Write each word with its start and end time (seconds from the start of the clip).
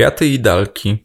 Kwiaty 0.00 0.26
i 0.26 0.40
Dalki. 0.40 1.04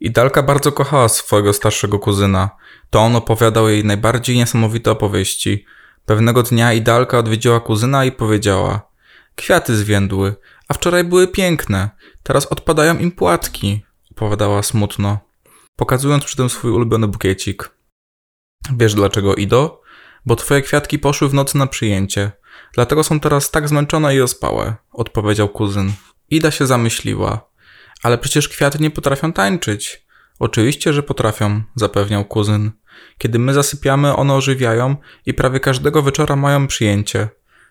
Idalka 0.00 0.42
bardzo 0.42 0.72
kochała 0.72 1.08
swojego 1.08 1.52
starszego 1.52 1.98
kuzyna. 1.98 2.50
To 2.90 3.00
on 3.00 3.16
opowiadał 3.16 3.68
jej 3.68 3.84
najbardziej 3.84 4.36
niesamowite 4.36 4.90
opowieści. 4.90 5.64
Pewnego 6.06 6.42
dnia 6.42 6.72
Idalka 6.72 7.18
odwiedziła 7.18 7.60
kuzyna 7.60 8.04
i 8.04 8.12
powiedziała: 8.12 8.90
Kwiaty 9.34 9.76
zwiędły, 9.76 10.34
a 10.68 10.74
wczoraj 10.74 11.04
były 11.04 11.28
piękne. 11.28 11.90
Teraz 12.22 12.46
odpadają 12.46 12.98
im 12.98 13.12
płatki, 13.12 13.82
opowiadała 14.10 14.62
smutno, 14.62 15.18
pokazując 15.76 16.24
przy 16.24 16.36
tym 16.36 16.50
swój 16.50 16.70
ulubiony 16.70 17.08
bukiecik. 17.08 17.70
Wiesz 18.76 18.94
dlaczego, 18.94 19.34
Ido? 19.34 19.82
Bo 20.26 20.36
twoje 20.36 20.62
kwiatki 20.62 20.98
poszły 20.98 21.28
w 21.28 21.34
nocy 21.34 21.58
na 21.58 21.66
przyjęcie. 21.66 22.32
Dlatego 22.74 23.04
są 23.04 23.20
teraz 23.20 23.50
tak 23.50 23.68
zmęczone 23.68 24.16
i 24.16 24.20
ospałe, 24.20 24.74
odpowiedział 24.92 25.48
kuzyn. 25.48 25.92
Ida 26.30 26.50
się 26.50 26.66
zamyśliła. 26.66 27.49
Ale 28.02 28.18
przecież 28.18 28.48
kwiaty 28.48 28.78
nie 28.78 28.90
potrafią 28.90 29.32
tańczyć. 29.32 30.06
Oczywiście, 30.38 30.92
że 30.92 31.02
potrafią, 31.02 31.62
zapewniał 31.74 32.24
kuzyn. 32.24 32.70
Kiedy 33.18 33.38
my 33.38 33.54
zasypiamy, 33.54 34.16
one 34.16 34.34
ożywiają 34.34 34.96
i 35.26 35.34
prawie 35.34 35.60
każdego 35.60 36.02
wieczora 36.02 36.36
mają 36.36 36.66
przyjęcie. 36.66 37.28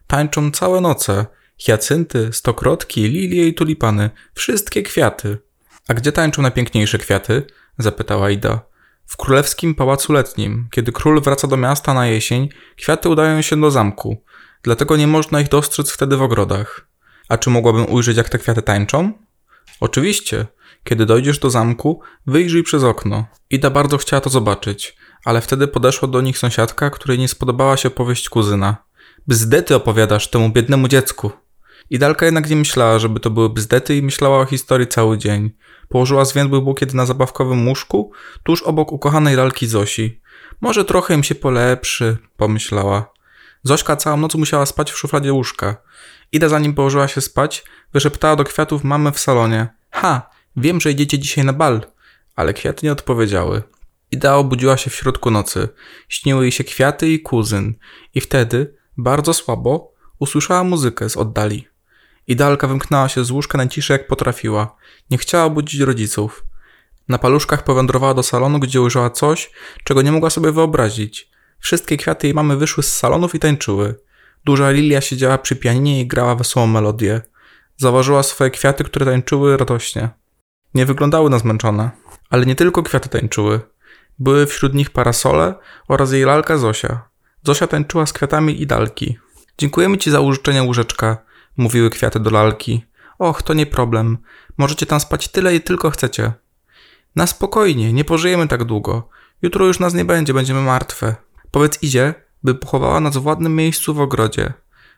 Tańczą 0.08 0.52
całe 0.52 0.82
noce. 0.82 1.26
Hiacynty, 1.58 2.30
stokrotki, 2.34 3.02
lilie 3.02 3.48
i 3.48 3.54
tulipany. 3.54 4.10
Wszystkie 4.34 4.84
kwiaty. 4.84 5.38
A 5.88 5.94
gdzie 5.94 6.12
tańczą 6.12 6.42
najpiękniejsze 6.42 6.98
kwiaty? 6.98 7.44
zapytała 7.78 8.30
Ida. 8.30 8.62
W 9.06 9.18
królewskim 9.18 9.76
pałacu 9.76 10.14
letnim, 10.14 10.68
kiedy 10.72 10.92
król 10.92 11.22
wraca 11.22 11.48
do 11.48 11.58
miasta 11.58 11.94
na 11.94 12.08
jesień, 12.08 12.50
kwiaty 12.78 13.10
udają 13.10 13.42
się 13.42 13.62
do 13.62 13.72
zamku. 13.72 14.24
Dlatego 14.64 14.98
nie 14.98 15.08
można 15.08 15.42
ich 15.42 15.50
dostrzec 15.50 15.92
wtedy 15.92 16.18
w 16.18 16.22
ogrodach. 16.22 16.88
A 17.30 17.38
czy 17.38 17.50
mogłabym 17.50 17.94
ujrzeć, 17.94 18.18
jak 18.18 18.30
te 18.30 18.40
kwiaty 18.40 18.62
tańczą? 18.62 19.14
Oczywiście. 19.80 20.46
Kiedy 20.84 21.06
dojdziesz 21.06 21.40
do 21.40 21.50
zamku, 21.50 22.02
wyjrzyj 22.28 22.64
przez 22.64 22.84
okno. 22.84 23.26
Ida 23.50 23.70
bardzo 23.70 23.98
chciała 23.98 24.22
to 24.22 24.30
zobaczyć, 24.30 24.98
ale 25.26 25.42
wtedy 25.42 25.68
podeszła 25.68 26.08
do 26.08 26.22
nich 26.22 26.38
sąsiadka, 26.38 26.90
której 26.90 27.20
nie 27.20 27.28
spodobała 27.28 27.78
się 27.78 27.88
opowieść 27.88 28.30
kuzyna. 28.30 28.78
Bzdety 29.28 29.76
opowiadasz 29.76 30.30
temu 30.30 30.50
biednemu 30.50 30.88
dziecku. 30.88 31.32
Idalka 31.90 32.26
jednak 32.26 32.50
nie 32.50 32.56
myślała, 32.56 33.00
żeby 33.00 33.20
to 33.20 33.30
były 33.30 33.50
bzdety 33.50 33.96
i 33.96 34.02
myślała 34.02 34.40
o 34.40 34.46
historii 34.46 34.88
cały 34.88 35.18
dzień. 35.18 35.52
Położyła 35.90 36.26
zwiędły 36.26 36.62
bukiet 36.62 36.94
na 36.94 37.06
zabawkowym 37.06 37.68
łóżku, 37.68 38.12
tuż 38.44 38.64
obok 38.64 38.92
ukochanej 38.92 39.36
lalki 39.36 39.68
Zosi. 39.68 40.22
Może 40.62 40.86
trochę 40.86 41.14
im 41.14 41.24
się 41.24 41.36
polepszy, 41.36 42.18
pomyślała. 42.38 43.12
Zośka 43.64 43.96
całą 43.96 44.18
noc 44.18 44.36
musiała 44.36 44.66
spać 44.66 44.92
w 44.92 44.98
szufladzie 44.98 45.34
łóżka. 45.34 45.78
Ida 46.32 46.50
zanim 46.50 46.74
położyła 46.74 47.08
się 47.08 47.22
spać, 47.22 47.64
wyszeptała 47.94 48.36
do 48.36 48.44
kwiatów 48.44 48.84
mamy 48.84 49.12
w 49.12 49.20
salonie. 49.20 49.68
Ha, 49.92 50.30
wiem, 50.56 50.82
że 50.82 50.92
idziecie 50.92 51.20
dzisiaj 51.20 51.46
na 51.46 51.54
bal. 51.54 51.82
Ale 52.36 52.54
kwiaty 52.54 52.86
nie 52.86 52.92
odpowiedziały. 52.92 53.64
Ida 54.12 54.36
obudziła 54.36 54.78
się 54.78 54.90
w 54.90 54.96
środku 54.96 55.32
nocy. 55.32 55.70
Śniły 56.10 56.44
jej 56.44 56.52
się 56.52 56.64
kwiaty 56.64 57.10
i 57.10 57.20
kuzyn. 57.20 57.74
I 58.14 58.22
wtedy, 58.22 58.76
bardzo 58.98 59.34
słabo, 59.34 59.94
usłyszała 60.20 60.64
muzykę 60.64 61.10
z 61.10 61.18
oddali. 61.18 61.68
Idalka 62.28 62.68
wymknęła 62.68 63.10
się 63.10 63.26
z 63.26 63.32
łóżka 63.32 63.58
najciszej 63.58 63.96
jak 63.96 64.08
potrafiła. 64.08 64.76
Nie 65.10 65.18
chciała 65.18 65.50
budzić 65.50 65.82
rodziców. 65.82 66.46
Na 67.08 67.18
paluszkach 67.18 67.64
powędrowała 67.64 68.14
do 68.14 68.24
salonu, 68.24 68.60
gdzie 68.60 68.82
ujrzała 68.82 69.10
coś, 69.10 69.52
czego 69.84 70.02
nie 70.02 70.12
mogła 70.12 70.30
sobie 70.30 70.52
wyobrazić. 70.52 71.29
Wszystkie 71.60 71.98
kwiaty 71.98 72.28
jej 72.28 72.34
mamy 72.34 72.58
wyszły 72.58 72.84
z 72.84 72.96
salonów 72.96 73.36
i 73.36 73.40
tańczyły. 73.40 73.96
Duża 74.46 74.72
Lilia 74.72 75.02
siedziała 75.02 75.38
przy 75.38 75.56
pianinie 75.56 76.02
i 76.02 76.08
grała 76.08 76.36
wesołą 76.36 76.68
melodię. 76.68 77.22
Zauważyła 77.78 78.24
swoje 78.24 78.50
kwiaty, 78.52 78.84
które 78.84 79.06
tańczyły 79.06 79.58
radośnie. 79.58 80.10
Nie 80.74 80.86
wyglądały 80.86 81.30
na 81.30 81.40
zmęczone, 81.40 81.90
ale 82.30 82.46
nie 82.46 82.56
tylko 82.56 82.84
kwiaty 82.84 83.10
tańczyły. 83.10 83.60
Były 84.20 84.46
wśród 84.46 84.74
nich 84.74 84.90
parasole 84.90 85.56
oraz 85.88 86.12
jej 86.12 86.24
lalka 86.24 86.58
Zosia. 86.58 87.10
Zosia 87.44 87.68
tańczyła 87.68 88.06
z 88.06 88.14
kwiatami 88.14 88.62
i 88.62 88.68
dalki. 88.68 89.18
Dziękujemy 89.58 89.98
ci 89.98 90.12
za 90.12 90.20
użyczenie 90.20 90.64
łóżeczka, 90.64 91.18
mówiły 91.58 91.90
kwiaty 91.90 92.20
do 92.20 92.30
lalki. 92.30 92.86
Och, 93.20 93.44
to 93.44 93.54
nie 93.54 93.66
problem. 93.66 94.18
Możecie 94.58 94.86
tam 94.86 95.00
spać 95.00 95.28
tyle 95.28 95.56
i 95.56 95.62
tylko 95.62 95.90
chcecie. 95.90 96.34
Na 97.16 97.28
spokojnie, 97.28 97.94
nie 97.94 98.06
pożyjemy 98.06 98.48
tak 98.48 98.64
długo. 98.64 99.10
Jutro 99.42 99.66
już 99.66 99.80
nas 99.80 99.94
nie 99.94 100.06
będzie, 100.06 100.34
będziemy 100.34 100.62
martwe. 100.62 101.16
Powiedz 101.52 101.84
idzie, 101.84 102.14
by 102.44 102.56
pochowała 102.56 103.00
nas 103.00 103.18
w 103.18 103.26
ładnym 103.26 103.56
miejscu 103.56 103.94
w 103.94 104.02
ogrodzie. 104.02 104.54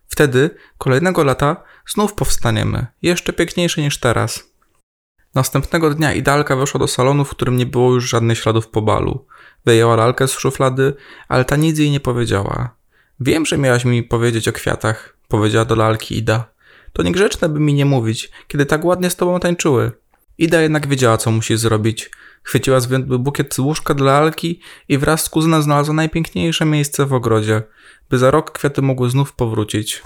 Wtedy, 0.07 0.49
kolejnego 0.77 1.23
lata, 1.23 1.63
znów 1.87 2.13
powstaniemy, 2.13 2.87
jeszcze 3.01 3.33
piękniejsze 3.33 3.81
niż 3.81 3.99
teraz. 3.99 4.51
Następnego 5.35 5.89
dnia 5.89 6.13
Idalka 6.13 6.55
weszła 6.55 6.79
do 6.79 6.87
salonu, 6.87 7.25
w 7.25 7.29
którym 7.29 7.57
nie 7.57 7.65
było 7.65 7.93
już 7.93 8.09
żadnych 8.09 8.37
śladów 8.37 8.67
po 8.67 8.81
balu. 8.81 9.25
Wyjęła 9.65 9.95
lalkę 9.95 10.27
z 10.27 10.31
szuflady, 10.31 10.93
ale 11.27 11.45
ta 11.45 11.55
nic 11.55 11.79
jej 11.79 11.91
nie 11.91 11.99
powiedziała. 11.99 12.75
Wiem, 13.19 13.45
że 13.45 13.57
miałaś 13.57 13.85
mi 13.85 14.03
powiedzieć 14.03 14.47
o 14.47 14.53
kwiatach, 14.53 15.17
powiedziała 15.27 15.65
do 15.65 15.75
lalki 15.75 16.17
Ida. 16.17 16.51
To 16.93 17.03
niegrzeczne 17.03 17.49
by 17.49 17.59
mi 17.59 17.73
nie 17.73 17.85
mówić, 17.85 18.31
kiedy 18.47 18.65
tak 18.65 18.85
ładnie 18.85 19.09
z 19.09 19.15
tobą 19.15 19.39
tańczyły. 19.39 19.91
Ida 20.37 20.61
jednak 20.61 20.87
wiedziała, 20.87 21.17
co 21.17 21.31
musi 21.31 21.57
zrobić. 21.57 22.11
Chwyciła 22.43 22.79
zwiędły 22.79 23.19
bukiet 23.19 23.53
z 23.53 23.59
łóżka 23.59 23.93
dla 23.93 24.19
lalki 24.19 24.59
i 24.89 24.97
wraz 24.97 25.23
z 25.23 25.29
kuzynem 25.29 25.61
znalazła 25.61 25.93
najpiękniejsze 25.93 26.65
miejsce 26.65 27.05
w 27.05 27.13
ogrodzie, 27.13 27.63
by 28.09 28.17
za 28.17 28.31
rok 28.31 28.51
kwiaty 28.51 28.81
mogły 28.81 29.09
znów 29.09 29.33
powrócić. 29.33 29.99